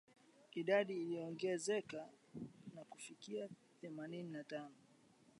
[0.53, 2.09] idadi iliyoongezeka
[2.75, 3.49] na kufikia
[3.81, 4.75] thelathini na tano